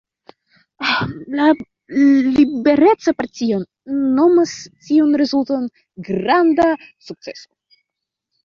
La 1.39 1.49
Libereca 2.37 3.13
Partio 3.19 3.59
nomas 4.21 4.55
tiun 4.89 5.15
rezulton 5.23 5.71
granda 6.09 6.67
sukceso. 7.11 7.51